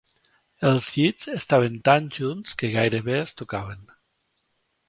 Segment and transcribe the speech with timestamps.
[0.69, 3.89] Els llits estaven tan junts que gairebé es tocaven